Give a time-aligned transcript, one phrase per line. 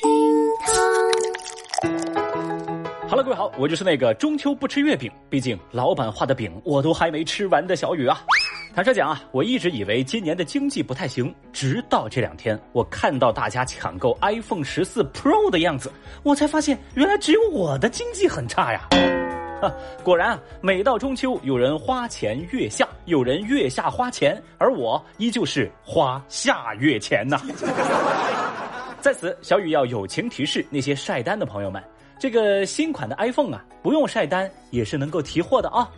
[0.00, 0.08] 厅
[0.60, 0.74] 堂。
[3.08, 8.20] Hello，各位好，我就是那个中秋不吃月饼，毕竟老板画的饼我都还没吃完的小雨啊。
[8.74, 15.90] 坦率讲啊，我一直以为今年的经济不太行，直到这两天我看到大家抢购 iPhone 十四 Pro 的样子，
[16.22, 18.86] 我才发现原来只有我的经济很差呀。
[19.60, 19.72] 哈，
[20.04, 27.40] 果然啊，每到中秋，有人花前月下，有人月下花钱，而我依旧是花下月钱呐。
[29.00, 31.82] 在此，小雨要友情提示那些晒单的朋友们，
[32.18, 35.88] 这个新款的 iPhone 啊，不用晒单也是能够提货的啊。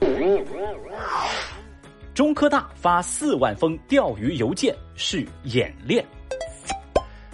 [2.13, 6.05] 中科大发四万封钓鱼邮件是演练。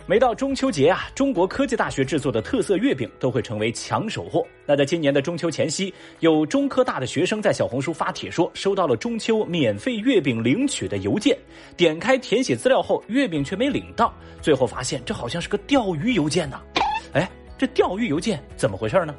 [0.09, 4.47] 每到中秋节啊，中国科技大学制作的特色月饼都会成为抢手货。
[4.65, 11.37] 那在今年的中秋前夕，有中科大的学生在小红书发帖说，收到了中秋免费月饼领取的邮件，
[11.77, 16.61] 点开填写资料后，月饼却没领到，最后发现这好像是个钓鱼邮件呢。
[17.13, 19.13] 哎，这钓鱼邮件怎么回事呢？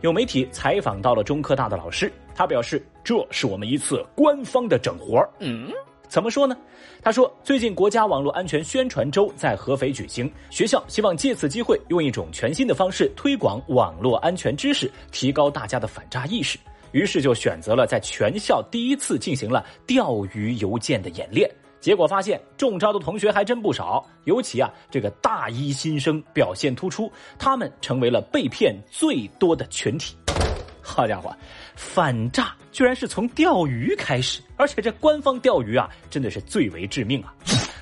[0.00, 5.70] 有媒体采访到了中科大的老师，他表示这是我们一次官方的整活儿嗯。
[6.12, 6.54] 怎么说呢？
[7.02, 16.58] 他说，最近国家网络安全宣传周在合肥举行，学校希望借此机会用一种全新的方式推广网络安全知识，提高大家的反诈意识。
[16.90, 21.50] 于是就选择了在全校第一次进行了钓鱼邮件的演练。
[21.80, 30.14] 结果发现中招的同学还真不少，尤其啊，这个大一新生表现突出，他们成为了被骗最多的群体。
[30.84, 31.34] 好家伙，
[31.74, 37.34] 反诈居然是从钓鱼开始，而且这官方钓鱼啊，真的是最为致命啊！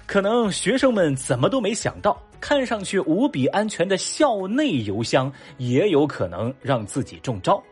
[0.06, 7.62] 可能学生们怎么都没想到，看上去无比安全的校内邮箱，也有可能让自己中招。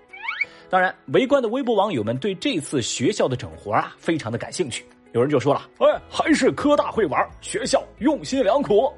[0.71, 4.85] 当然，围观的微博网友们对这次学校的整活啊，非常的感兴趣。
[5.13, 8.93] 有人就说了：“哎，还是科大会玩，学校用心良苦。”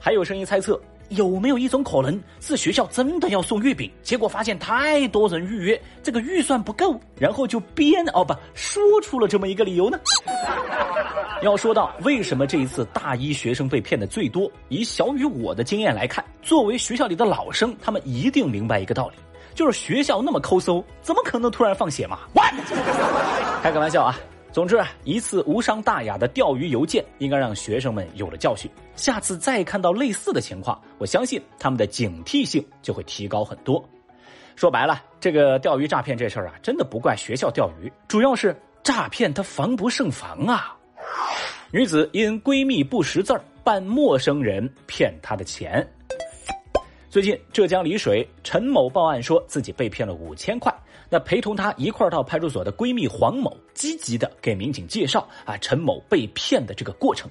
[0.00, 0.80] 还有声音猜测。
[1.10, 9.98] 有没有一种可能是学校真的要送月饼，结果发现太多人预约，这个预算不够，然后就编哦不说出了这么一个理由呢？
[11.42, 19.16] 要说到为什么这一次大一学生被骗的最多，以小雨我的经验来看，作为学校里的老生，他们一定明白一个道理，
[19.54, 22.20] 就是学校那么抠搜，怎么可能突然放血嘛？
[23.62, 24.18] 开个玩笑啊！
[24.56, 28.70] 总之啊，一次无伤大雅的钓鱼邮件，应该让学生们有了教训。
[28.94, 33.86] 下次再看到类似的情况，我相信他们的警惕性就会提高很多。
[34.54, 40.74] 说白了，这个钓鱼诈骗这事儿啊，真的不怪学校钓鱼，主要是诈骗它防不胜防啊。
[41.70, 45.86] 女子因闺蜜不识字儿，扮陌生人骗她的钱。
[47.10, 50.74] 最近，浙江丽水陈某报案说自己被骗了五千块。
[51.08, 57.30] 那陪同她一块到派出所的闺蜜黄某，积极的给民警介绍啊陈某被骗的这个过程。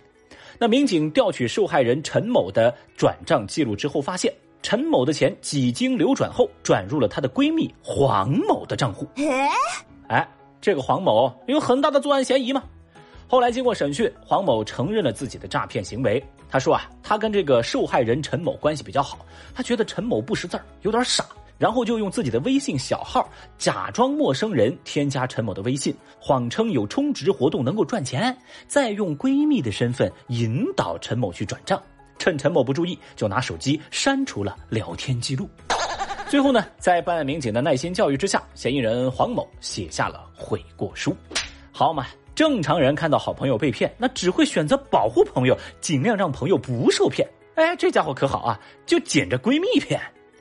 [0.57, 9.05] 那民警调取受害人陈某的转账记录之后，发现陈某的钱几经流转后，转入了她的闺蜜黄某的账户。
[10.07, 10.25] 哎，
[10.61, 12.63] 这个黄某有很大的作案嫌疑嘛？
[13.27, 16.23] 后来经过审讯，黄某承认了自己的诈骗行为。
[16.47, 21.25] 他说啊，他跟这个受害人陈某关系比较好，他觉得陈某不识字儿，有点傻，
[21.57, 28.35] 然后就用自己的微信小号假装陌生人添加陈某的微信，谎称有充值活动能够赚钱，
[28.67, 31.81] 再用闺蜜的身份引导陈某去转账，
[32.17, 35.49] 趁陈某不注意，就拿手机删除了聊天记录。
[36.29, 41.15] 最后呢，在办案民警的耐心教育之下，嫌疑人黄某写下了悔过书。
[41.71, 42.05] 好嘛。
[42.35, 47.25] 正常人看到好朋友被骗，那只会选择保护朋友，尽量让朋友不受骗。
[47.55, 49.97] 哎，这家伙可好啊，就捡着闺蜜骗。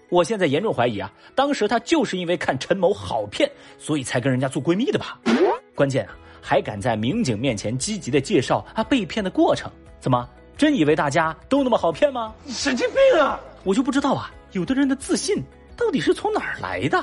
[0.08, 5.18] 我现在严重怀疑啊，当时她就是因为看陈某好骗，所以才跟人家做闺蜜的吧？
[5.74, 9.70] 关键啊，还敢在民警面前积极的介绍啊被骗的过程，
[10.00, 12.34] 怎么真以为大家都那么好骗吗？
[12.46, 13.40] 神经病啊！
[13.64, 15.42] 我就不知道啊，有的人的自信
[15.76, 17.02] 到底是从哪儿来的？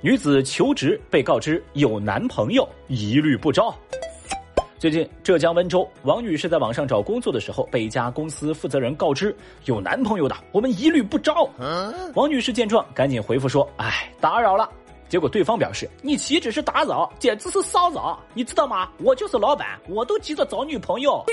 [0.00, 3.74] 女子求职被告知有男朋友，一律不招。
[4.78, 11.48] 最近，浙江温州王女士在网上找工作的时候，被一家公司负责人告知有男朋友的，我们一律不招。
[12.14, 14.68] 王女士见状，赶紧回复说：“哎，打扰了。”
[15.08, 18.18] 结果对方表示：“你岂止是打扰，简直是骚扰！
[18.34, 18.90] 你知道吗？
[18.98, 21.24] 我就是老板，我都急着找女朋友。”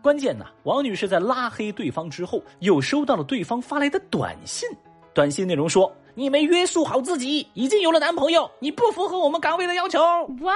[0.00, 4.68] 关键呢，王女士在拉黑对方之后，又收到了对方发来的短信，
[5.12, 5.92] 短信内容说。
[6.16, 9.98] 你没约束好自己，已经有了男朋友，你不符合我们岗位的要求。
[10.38, 10.54] What？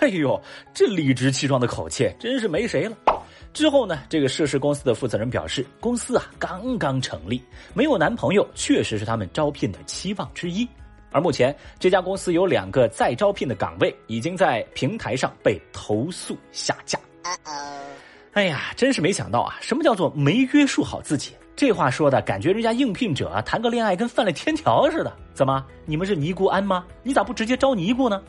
[0.00, 0.40] 哎呦，
[0.74, 2.96] 这理直气壮的口气，真是没谁了。
[3.52, 7.42] 之后呢，这个涉事公司的负责人表示，公司啊刚刚成立，
[7.74, 10.68] 没有男朋友确实是他们招聘的期望之一。
[11.10, 16.98] 而目前这家公司有两个在招聘的岗位，已经在平台上被投诉下架。
[18.32, 21.32] 哎呀，真是没想到啊，什么叫做没约束好自己？
[21.56, 25.12] 这话说的感觉人家应聘者啊谈个恋爱跟犯了天条似的。
[25.32, 25.64] 怎么？
[25.86, 26.84] 你们是尼姑庵吗？
[27.02, 28.22] 你咋不直接招尼姑呢？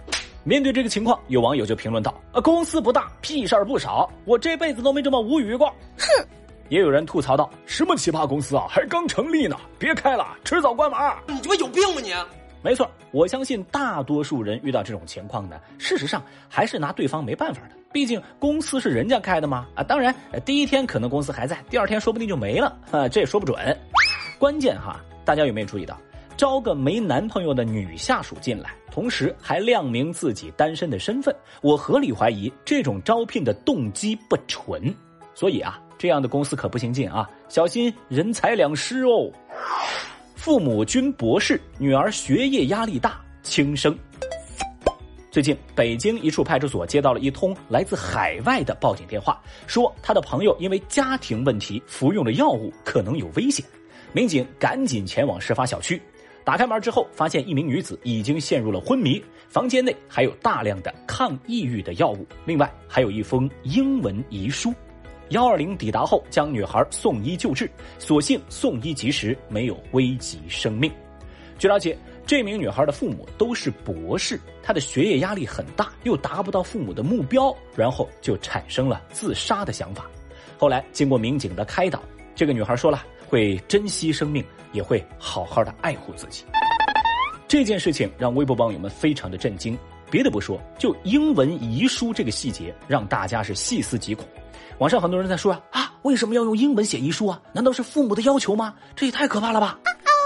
[0.43, 6.25] 面对这个情况，有网友就评论道：“啊，公司不大，屁事儿不少，我这辈子都没这么无语过。”哼。
[6.69, 12.13] 也有人吐槽道：“什么奇葩公司啊，还刚成立呢，别开了，迟早关门。”你他妈有病吧你？
[12.61, 17.75] 没错，我相信大多数人遇到这种情况呢，事实上还是拿对方没办法的。
[17.91, 19.65] 毕竟公司是人家开的嘛。
[19.73, 20.13] 啊，当然，
[20.45, 23.75] 第一天可能公司还在，第二天说不定就没了啊，这也说不准。
[24.37, 25.97] 关键哈，大家有没有注意到，
[26.39, 31.35] 招个没男朋友的女下属进来，同时还亮明自己单身的身份？
[31.61, 34.81] 我合理怀疑这种招聘的动机不纯。
[35.35, 39.29] 所以啊，这样的公司可不行进啊，小心人财两失哦。
[40.33, 43.93] 父母均博士，女儿学业压力大，轻生。
[45.29, 53.65] 最近，北京一处派出所接到了一通来自海外的报警电话，说他的朋友因为家庭问题服用了药物，可能有危险。
[54.13, 56.01] 民警赶紧前往事发小区，
[56.43, 64.73] 打开门之后，发现一名女子已经陷入了昏迷，房间内还有大量的抗抑郁的药物，另外还有一封英文遗书。
[65.29, 67.69] 幺二零抵达后，将女孩送医救治，
[67.99, 70.91] 所幸送医及时，没有危及生命。
[71.59, 71.95] 据了解，
[72.25, 80.09] 这名女孩的父母都是博士，她的学业压力很大，又达不到父母的目标，然后就产生了自杀的想法。
[80.57, 82.01] 后来经过民警的开导，
[82.39, 84.41] 这个女孩说了会珍惜生命，
[84.71, 86.45] 也会好好的爱护自己。
[87.49, 89.77] 这件事情让微博网友们非常的震惊。
[90.09, 94.25] 别的不说，就英文遗书这个细节，让大家是细思极恐。
[94.77, 97.41] 网上很多人在说啊啊，为什么要用英文写遗书啊？
[97.51, 98.73] 难道是父母的要求吗？
[98.95, 99.77] 这也太可怕了吧！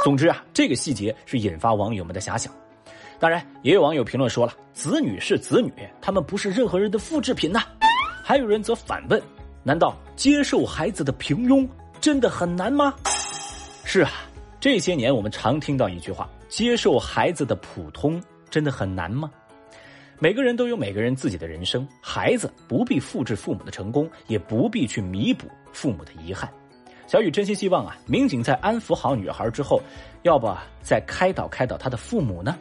[0.04, 2.54] 总之啊，这个细节是引发网友们的遐想。
[3.20, 7.64] 当然，也有网友评论说了，子女是子女，他们不是任何人的复制品呐。
[8.24, 9.20] 还有人则反问，
[9.64, 11.68] 难道接受孩子的平庸
[12.04, 12.94] 真的很难吗？
[13.86, 14.12] 是啊，
[14.60, 19.32] 这些年我们常听到一句话：接受孩子的普通真的很难吗？
[20.20, 26.52] 每个人都有每个人自己的人生，孩子不必复制父母的成功，也不必去弥补父母的遗憾。
[27.08, 29.82] 小雨真心希望啊，民警在安抚好女孩之后，
[30.24, 32.58] 要不再开导开导她的父母呢？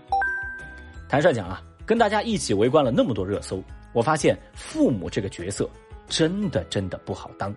[1.09, 3.61] 坦率讲啊，跟大家一起围观了那么多热搜，
[3.93, 5.69] 我发现父母这个角色
[6.07, 7.53] 真的真的不好当。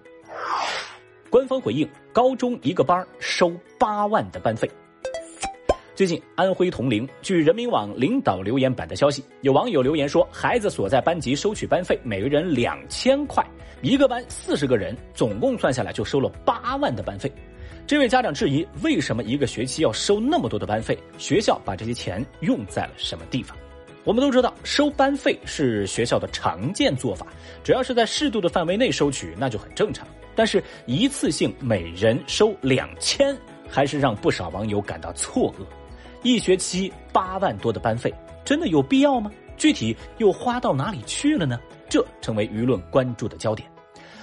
[1.36, 4.72] 官方回应：高中一个班收八万的班费。
[5.94, 13.46] 最近，安徽铜陵，据人民网领导留言板的消息，有网友留言说，孩子所在班级收取班费，每个人两千块，
[13.82, 17.30] 一个班四十个人，总共算下来就收了八万的班费。
[17.86, 20.98] 这位家长质疑，为什么一个学期要收那么多的班费？
[21.18, 23.58] 学校把这些钱用在了什么地方？
[24.06, 27.28] 我们都知道，收班费是学校的常见做法，
[27.62, 30.08] 只要是在适度的范围内收取，那就很正常。
[30.36, 33.36] 但是，一次性每人收两千，
[33.70, 35.66] 还是让不少网友感到错愕。
[36.24, 39.32] 一学期八万多的班费，真的有必要吗？
[39.58, 41.58] 具体又花到哪里去了呢？
[41.88, 43.70] 这成为舆论关注的焦点。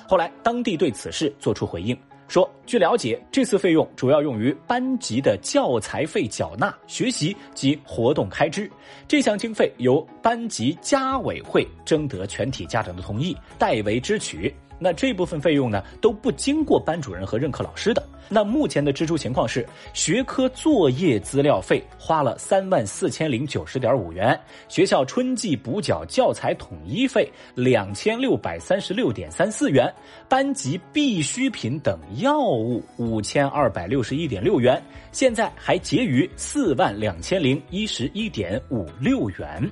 [0.07, 1.97] 后来，当地对此事作出回应，
[2.29, 8.71] 说：据了解，这次费用主要用于班级的教材费缴纳、学习及活动开支。
[9.09, 14.55] 这项经费由班级家委会征得全体家长的同意，代为支取。
[14.83, 18.03] 那这部分费用呢，都不经过班主任和任课老师的。
[18.29, 29.93] 那目前的支出情况是，学科作业资料费花了三万四千零九十点五元，学校春季补缴教材统一费两千六百三十六点三四元，
[30.29, 39.71] 班级必需品等药物五千二百六十一点六元，现在还结余四万两千零一十一点五六元。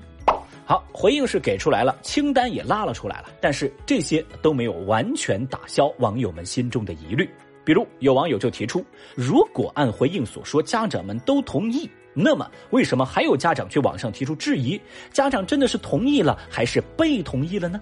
[0.71, 7.29] 好，回应是给出来了，清单也拉了出来了，但是这些都没有完全打消网友们心中的疑虑。
[7.65, 8.85] 比如有网友就提出，
[9.17, 14.81] 如果按回应所说，家长们都同意，那么为什么还有家长去网上提出质疑？
[15.13, 17.81] 家长真的是同意了，还是被同意了呢？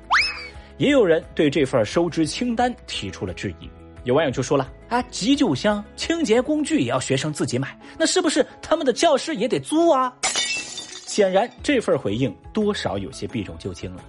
[0.78, 3.68] 也有人对这份收支清单提出了质疑。
[4.04, 10.10] 有网友就说了：“啊，急救箱、清洁工具也要学生自己买，那是不是他们的教室也得租啊？”
[11.18, 14.04] 显然，这份回应多少有些避重就轻了。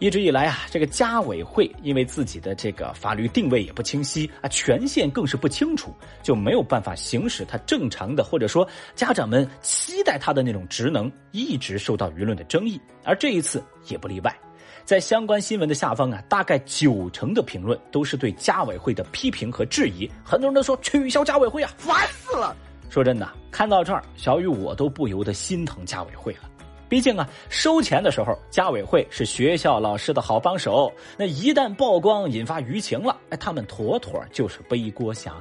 [0.00, 12.78] 一直以来啊，这个家委会因为自己的这个法律定位也不清晰啊，权限更是不清楚，就没有办法行使他正常的或者说家长们期待他的那种职能，一直受到舆论的争议。
[13.02, 14.38] 而这一次也不例外，
[14.84, 20.06] 在相关新闻的下方啊，大概九成的评论都是对家委会的批评和质疑。
[20.22, 22.54] 很多人都说取消家委会啊，烦死了。
[22.88, 26.40] 说真的，看到这儿，小雨我都不由得心疼家委会了。
[26.88, 30.92] 毕竟啊，收钱的时候，家委会是学校老师的好帮手。
[31.16, 35.34] 那一旦曝光引发舆情了，哎，他们妥妥就是背锅侠。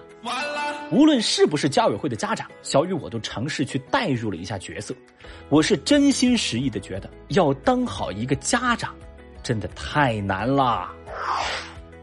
[0.92, 4.94] 无论是不是家委会的家长，小雨我都尝试去代入了一下角色。
[5.50, 8.96] 我是真心实意的觉得，要当好一个家长，
[9.44, 10.90] 真的太难了。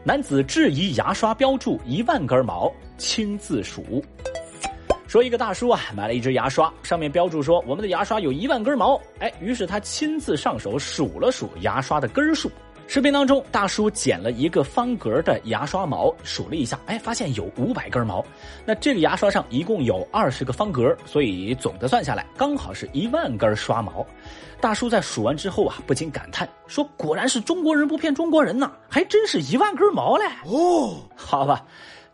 [0.05, 4.03] 男子质疑牙刷标注一万根毛，亲自数。
[5.13, 8.99] 说一个大叔啊，买了一支牙刷，上面标注说我们的牙刷有一万根毛。
[9.19, 12.51] 哎，于是他亲自上手数了数牙刷的根数。
[12.87, 18.25] 视频当中，大叔剪了一个方格的牙刷毛，数了一下，哎，发现有五百根毛。
[18.65, 24.03] 那这个牙刷上一共有二十个方格，所以总的算下来，刚好是一万根刷毛。
[24.59, 31.63] 大叔在数完之后啊，不禁感叹说：“果然是中国人不骗中国人呐，还真是一万根毛嘞！”哦，好吧。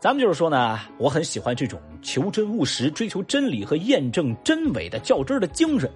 [0.00, 5.90] 咱们就是说呢，我很喜欢这种求真务实、追求真理和验证真伪的较真的精神。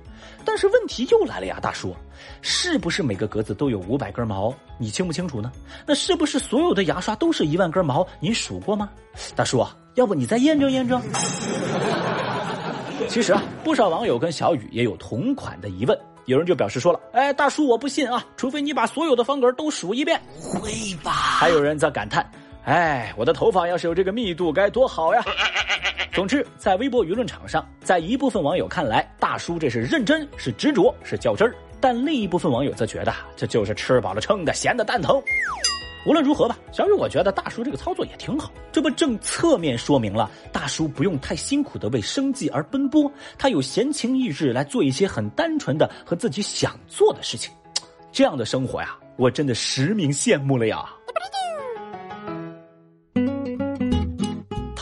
[0.45, 1.97] 但是问题又来了呀，大叔，
[2.43, 4.55] 是不是每个格子都有五百根毛？
[4.77, 5.51] 你清不清楚呢？
[5.87, 8.07] 那是不是所有的牙刷都是一万根毛？
[8.21, 8.91] 你数过吗？
[9.35, 11.01] 大叔，要不你再验证验证？
[13.09, 21.11] 其实啊，不少网友跟小雨也有同款的疑问，有人就表示说了：“哎，大叔，我不信啊，除非你把所有的方格都数一遍。”会吧？
[21.11, 22.31] 还有人在感叹。
[22.65, 25.23] 哎，我的头发要是有这个密度该多好呀！
[26.13, 35.23] 总之，在微博舆论场上，在一部分网友看来，大叔这是认真，是执着，是较真儿；但另一部分网友则觉得这就是吃饱了撑的，闲的蛋疼。
[36.07, 47.53] 无论如何吧，小雨我觉得大叔这个操作也挺好，这不正侧面说明了大叔不用太辛苦的为生计而奔波，他有闲情逸致来做一些很单纯的和自己想做的事情，
[48.11, 50.89] 这样的生活呀，我真的实名羡慕了呀。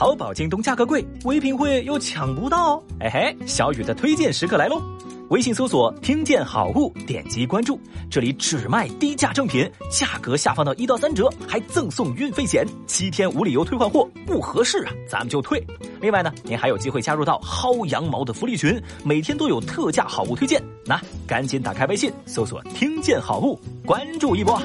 [0.02, 2.82] 淘宝、京东价格贵，唯品会又抢不到。
[2.99, 4.82] 哎嘿，小雨的推荐时刻来喽！
[5.28, 7.78] 微信搜索“听见好物”，点击关注，
[8.11, 15.64] 这里只卖低价正品，价格下放到一到三折，还赠送运费险，七天无理由退换货，不合适啊，咱们就退。
[16.00, 20.61] 另外呢，您还有机会加入到薅羊毛的福利群，每天都有特价好物推荐。
[20.85, 23.56] 那赶紧打开微信，搜索“听见好物”，
[23.87, 24.61] 关注一波。